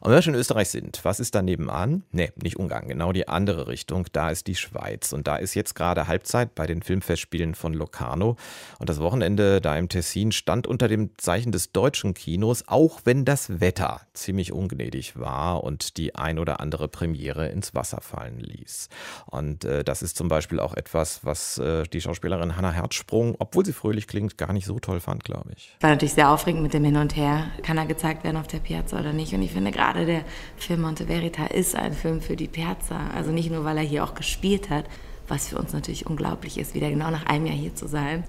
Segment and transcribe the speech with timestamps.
[0.00, 2.04] und wenn wir schon in Österreich sind, was ist da nebenan?
[2.10, 4.06] Nee, nicht Ungarn, genau die andere Richtung.
[4.12, 5.12] Da ist die Schweiz.
[5.12, 8.36] Und da ist jetzt gerade Halbzeit bei den Filmfestspielen von Locarno.
[8.78, 13.24] Und das Wochenende da im Tessin stand unter dem Zeichen des deutschen Kinos, auch wenn
[13.24, 18.88] das Wetter ziemlich ungnädig war und die ein oder andere Premiere ins Wasser fallen ließ.
[19.26, 23.64] Und äh, das ist zum Beispiel auch etwas, was äh, die Schauspielerin Hannah Herzsprung, obwohl
[23.64, 25.76] sie fröhlich klingt, gar nicht so toll fand, glaube ich.
[25.80, 27.46] War natürlich sehr aufregend mit dem Hin und Her.
[27.62, 29.32] Kann er gezeigt werden auf der Piazza oder nicht?
[29.32, 30.24] Und ich finde gerade gerade der
[30.56, 32.98] Film Monte Verita ist ein Film für die Piazza.
[33.14, 34.84] Also nicht nur, weil er hier auch gespielt hat,
[35.28, 38.24] was für uns natürlich unglaublich ist, wieder genau nach einem Jahr hier zu sein.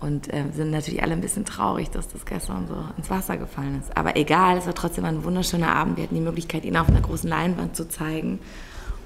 [0.00, 3.78] Und äh, sind natürlich alle ein bisschen traurig, dass das gestern so ins Wasser gefallen
[3.78, 3.96] ist.
[3.96, 5.96] Aber egal, es war trotzdem ein wunderschöner Abend.
[5.96, 8.40] Wir hatten die Möglichkeit, ihn auf einer großen Leinwand zu zeigen.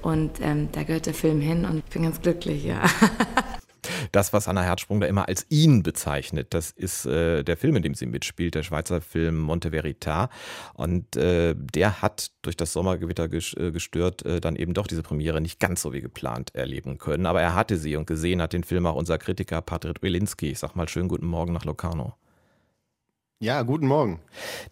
[0.01, 2.81] Und ähm, da gehört der Film hin und ich bin ganz glücklich, ja.
[4.11, 7.83] Das, was Anna Herzsprung da immer als ihn bezeichnet, das ist äh, der Film, in
[7.83, 10.29] dem sie mitspielt, der Schweizer Film Monte Verita.
[10.73, 15.41] Und äh, der hat durch das Sommergewitter äh, gestört äh, dann eben doch diese Premiere
[15.41, 17.25] nicht ganz so wie geplant erleben können.
[17.25, 20.51] Aber er hatte sie und gesehen hat den Film auch unser Kritiker Patrick Wilinski.
[20.51, 22.15] Ich sag mal schönen guten Morgen nach Locarno.
[23.39, 24.19] Ja, guten Morgen.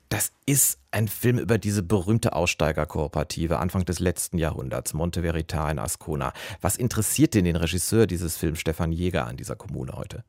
[0.09, 5.77] Das ist ein Film über diese berühmte Aussteigerkooperative Anfang des letzten Jahrhunderts, Monte Verita in
[5.77, 6.33] Ascona.
[6.61, 10.23] Was interessiert denn den Regisseur dieses Films, Stefan Jäger, an dieser Kommune heute?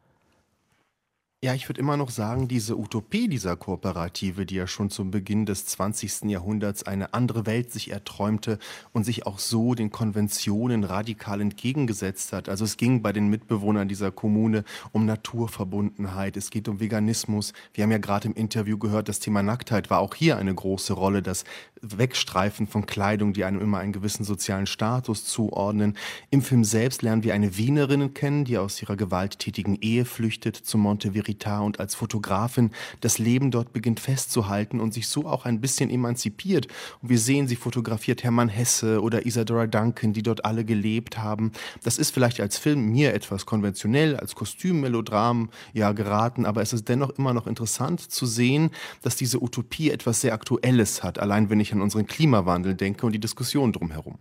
[1.47, 5.47] Ja, ich würde immer noch sagen, diese Utopie dieser Kooperative, die ja schon zum Beginn
[5.47, 6.25] des 20.
[6.25, 8.59] Jahrhunderts eine andere Welt sich erträumte
[8.93, 12.49] und sich auch so den Konventionen radikal entgegengesetzt hat.
[12.49, 17.53] Also es ging bei den Mitbewohnern dieser Kommune um Naturverbundenheit, es geht um Veganismus.
[17.75, 20.95] Wir haben ja gerade im Interview gehört, das Thema Nacktheit war auch hier eine große
[20.95, 21.45] Rolle, das
[21.81, 25.97] Wegstreifen von Kleidung, die einem immer einen gewissen sozialen Status zuordnen.
[26.31, 30.77] Im Film selbst lernen wir eine Wienerin kennen, die aus ihrer gewalttätigen Ehe flüchtet zu
[30.77, 32.71] Montevideo Verita und als Fotografin
[33.01, 36.67] das Leben dort beginnt festzuhalten und sich so auch ein bisschen emanzipiert.
[37.03, 41.53] Und wir sehen, sie fotografiert Hermann Hesse oder Isadora Duncan, die dort alle gelebt haben.
[41.83, 46.89] Das ist vielleicht als Film mir etwas konventionell, als Kostümmmelodram ja geraten, aber es ist
[46.89, 48.71] dennoch immer noch interessant zu sehen,
[49.03, 53.13] dass diese Utopie etwas sehr Aktuelles hat, allein wenn ich an unseren Klimawandel denke und
[53.13, 54.19] die Diskussion drumherum.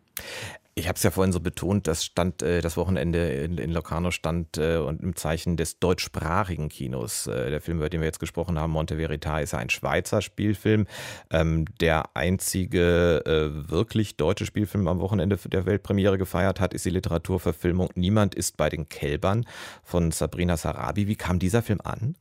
[0.78, 4.12] Ich habe es ja vorhin so betont, das stand äh, das Wochenende in, in Locarno
[4.12, 7.28] stand äh, und im Zeichen des deutschsprachigen Kinos.
[7.28, 10.22] Äh, der Film, über den wir jetzt gesprochen haben, Monte Verita, ist ja ein Schweizer
[10.22, 10.86] Spielfilm.
[11.32, 16.90] Ähm, der einzige äh, wirklich deutsche Spielfilm am Wochenende der Weltpremiere gefeiert hat, ist die
[16.90, 19.46] Literaturverfilmung Niemand ist bei den Kälbern
[19.82, 21.08] von Sabrina Sarabi.
[21.08, 22.18] Wie kam dieser Film an?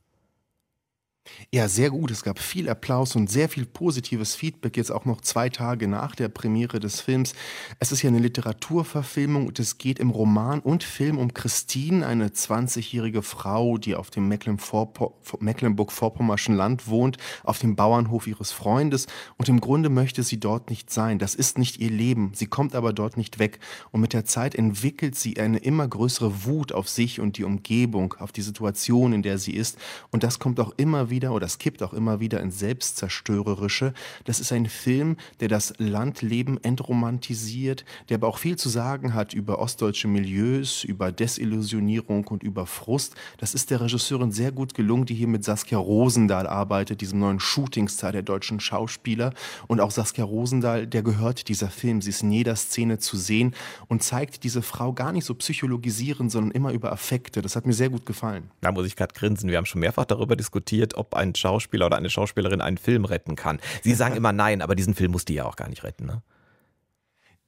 [1.51, 2.11] Ja, sehr gut.
[2.11, 6.13] Es gab viel Applaus und sehr viel positives Feedback, jetzt auch noch zwei Tage nach
[6.15, 7.33] der Premiere des Films.
[7.79, 12.27] Es ist ja eine Literaturverfilmung und es geht im Roman und Film um Christine, eine
[12.27, 19.07] 20-jährige Frau, die auf dem Mecklenburg-Vorpommerschen Land wohnt, auf dem Bauernhof ihres Freundes
[19.37, 21.17] und im Grunde möchte sie dort nicht sein.
[21.17, 22.33] Das ist nicht ihr Leben.
[22.35, 23.57] Sie kommt aber dort nicht weg
[23.91, 28.13] und mit der Zeit entwickelt sie eine immer größere Wut auf sich und die Umgebung,
[28.19, 29.79] auf die Situation, in der sie ist
[30.11, 33.93] und das kommt auch immer wieder wieder oder es kippt auch immer wieder ins Selbstzerstörerische.
[34.25, 39.33] Das ist ein Film, der das Landleben entromantisiert, der aber auch viel zu sagen hat
[39.33, 43.15] über ostdeutsche Milieus, über Desillusionierung und über Frust.
[43.37, 47.39] Das ist der Regisseurin sehr gut gelungen, die hier mit Saskia Rosendahl arbeitet, diesem neuen
[47.39, 49.33] Shootingstar der deutschen Schauspieler.
[49.67, 52.01] Und auch Saskia Rosendahl, der gehört dieser Film.
[52.01, 53.55] Sie ist in jeder Szene zu sehen
[53.87, 57.41] und zeigt diese Frau gar nicht so psychologisieren, sondern immer über Affekte.
[57.41, 58.51] Das hat mir sehr gut gefallen.
[58.59, 59.49] Da muss ich gerade grinsen.
[59.49, 63.05] Wir haben schon mehrfach darüber diskutiert, ob ob ein Schauspieler oder eine Schauspielerin einen Film
[63.05, 63.59] retten kann.
[63.83, 66.21] Sie sagen immer nein, aber diesen Film muss die ja auch gar nicht retten, ne?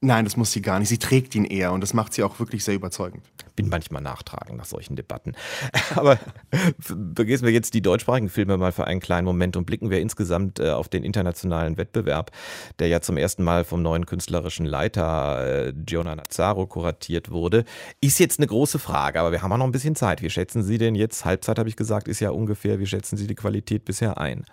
[0.00, 0.88] Nein, das muss sie gar nicht.
[0.88, 3.24] Sie trägt ihn eher und das macht sie auch wirklich sehr überzeugend.
[3.56, 5.32] Bin manchmal nachtragend nach solchen Debatten.
[5.96, 6.20] Aber
[6.78, 10.60] vergessen wir jetzt die deutschsprachigen Filme mal für einen kleinen Moment und blicken wir insgesamt
[10.60, 12.30] äh, auf den internationalen Wettbewerb,
[12.78, 17.64] der ja zum ersten Mal vom neuen künstlerischen Leiter äh, Giona Nazzaro kuratiert wurde.
[18.00, 20.22] Ist jetzt eine große Frage, aber wir haben auch noch ein bisschen Zeit.
[20.22, 23.26] Wie schätzen Sie denn jetzt, Halbzeit habe ich gesagt, ist ja ungefähr, wie schätzen Sie
[23.26, 24.44] die Qualität bisher ein?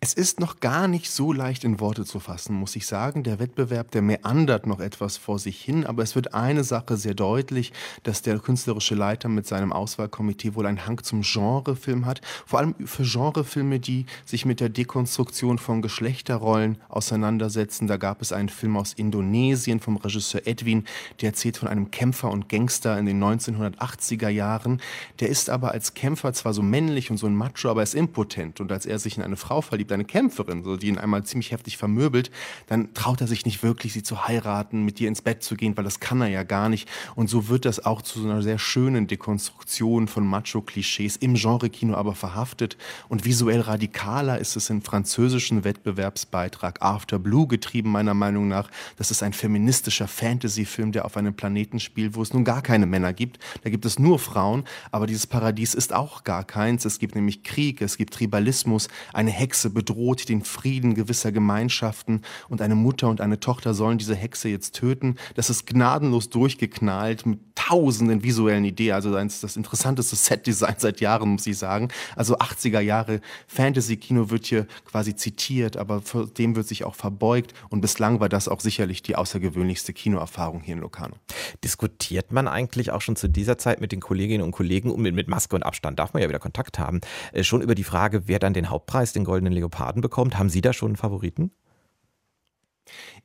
[0.00, 3.22] Es ist noch gar nicht so leicht in Worte zu fassen, muss ich sagen.
[3.22, 7.14] Der Wettbewerb, der meandert noch etwas vor sich hin, aber es wird eine Sache sehr
[7.14, 7.72] deutlich,
[8.02, 12.20] dass der künstlerische Leiter mit seinem Auswahlkomitee wohl einen Hang zum Genrefilm hat.
[12.44, 17.86] Vor allem für Genrefilme, die sich mit der Dekonstruktion von Geschlechterrollen auseinandersetzen.
[17.86, 20.84] Da gab es einen Film aus Indonesien vom Regisseur Edwin,
[21.20, 24.82] der erzählt von einem Kämpfer und Gangster in den 1980er Jahren.
[25.20, 27.94] Der ist aber als Kämpfer zwar so männlich und so ein Macho, aber er ist
[27.94, 30.98] impotent und als er sich in eine Frau Frau verliebt, eine Kämpferin, so, die ihn
[30.98, 32.32] einmal ziemlich heftig vermöbelt,
[32.66, 35.76] dann traut er sich nicht wirklich, sie zu heiraten, mit ihr ins Bett zu gehen,
[35.76, 36.88] weil das kann er ja gar nicht.
[37.14, 41.94] Und so wird das auch zu so einer sehr schönen Dekonstruktion von Macho-Klischees im Genre-Kino
[41.94, 42.76] aber verhaftet.
[43.08, 48.68] Und visuell radikaler ist es im französischen Wettbewerbsbeitrag After Blue getrieben, meiner Meinung nach.
[48.96, 52.86] Das ist ein feministischer Fantasy-Film, der auf einem Planeten spielt, wo es nun gar keine
[52.86, 53.38] Männer gibt.
[53.62, 56.84] Da gibt es nur Frauen, aber dieses Paradies ist auch gar keins.
[56.84, 62.62] Es gibt nämlich Krieg, es gibt Tribalismus, eine Hexe bedroht den Frieden gewisser Gemeinschaften und
[62.62, 65.16] eine Mutter und eine Tochter sollen diese Hexe jetzt töten.
[65.34, 68.94] Das ist gnadenlos durchgeknallt mit tausenden visuellen Ideen.
[68.94, 71.88] Also das interessanteste Setdesign seit Jahren, muss ich sagen.
[72.16, 76.02] Also 80er Jahre Fantasy-Kino wird hier quasi zitiert, aber
[76.38, 77.52] dem wird sich auch verbeugt.
[77.68, 81.16] Und bislang war das auch sicherlich die außergewöhnlichste Kinoerfahrung hier in Locarno.
[81.62, 85.28] Diskutiert man eigentlich auch schon zu dieser Zeit mit den Kolleginnen und Kollegen, mit, mit
[85.28, 87.02] Maske und Abstand darf man ja wieder Kontakt haben,
[87.32, 90.38] äh, schon über die Frage, wer dann den Hauptpreis, den Goldenen Leoparden bekommt?
[90.38, 91.50] Haben Sie da schon einen Favoriten?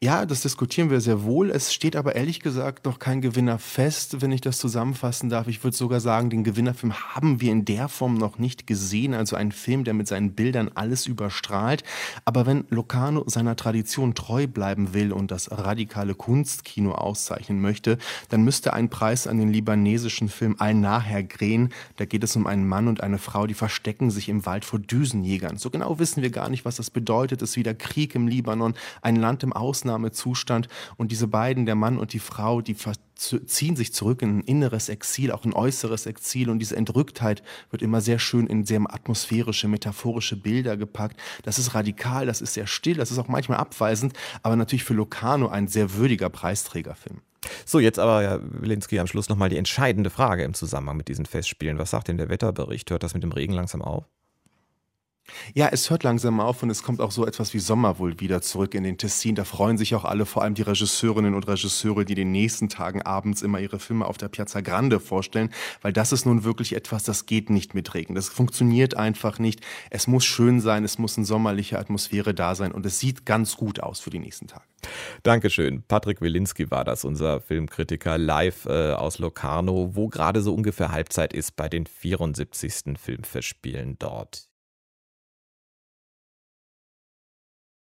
[0.02, 1.50] Ja, das diskutieren wir sehr wohl.
[1.52, 5.48] Es steht aber ehrlich gesagt noch kein Gewinner fest, wenn ich das zusammenfassen darf.
[5.48, 9.14] Ich würde sogar sagen, den Gewinnerfilm haben wir in der Form noch nicht gesehen.
[9.14, 11.84] Also ein Film, der mit seinen Bildern alles überstrahlt.
[12.24, 17.98] Aber wenn Locarno seiner Tradition treu bleiben will und das radikale Kunstkino auszeichnen möchte,
[18.30, 21.74] dann müsste ein Preis an den libanesischen Film Ein Nachher grähen.
[21.98, 24.80] Da geht es um einen Mann und eine Frau, die verstecken sich im Wald vor
[24.80, 25.58] Düsenjägern.
[25.58, 27.42] So genau wissen wir gar nicht, was das bedeutet.
[27.42, 30.68] Es ist wieder Krieg im Libanon, ein Land Ausland Ausnahmezustand.
[30.98, 32.75] Und diese beiden, der Mann und die Frau, die
[33.16, 36.50] ziehen sich zurück in ein inneres Exil, auch ein äußeres Exil.
[36.50, 41.19] Und diese Entrücktheit wird immer sehr schön in sehr atmosphärische, metaphorische Bilder gepackt.
[41.44, 44.13] Das ist radikal, das ist sehr still, das ist auch manchmal abweisend,
[44.44, 47.22] aber natürlich für Locarno ein sehr würdiger Preisträgerfilm.
[47.66, 51.25] So, jetzt aber, Herr Wilinski, am Schluss nochmal die entscheidende Frage im Zusammenhang mit diesen
[51.25, 51.78] Festspielen.
[51.78, 52.92] Was sagt denn der Wetterbericht?
[52.92, 54.06] Hört das mit dem Regen langsam auf?
[55.54, 58.42] Ja, es hört langsam auf und es kommt auch so etwas wie Sommer wohl wieder
[58.42, 59.36] zurück in den Tessin.
[59.36, 63.02] Da freuen sich auch alle, vor allem die Regisseurinnen und Regisseure, die den nächsten Tagen
[63.02, 65.50] abends immer ihre Filme auf der Piazza Grande vorstellen,
[65.81, 68.16] weil das ist nun wirklich etwas, das geht nicht mit Regen.
[68.16, 69.62] Das funktioniert einfach nicht.
[69.90, 73.58] Es muss schön sein, es muss eine sommerliche Atmosphäre da sein und es sieht ganz
[73.58, 74.64] gut aus für die nächsten Tage.
[75.24, 75.84] Dankeschön.
[75.88, 81.34] Patrick Wilinski war das, unser Filmkritiker live äh, aus Locarno, wo gerade so ungefähr Halbzeit
[81.34, 82.98] ist bei den 74.
[82.98, 84.49] Filmfestspielen dort.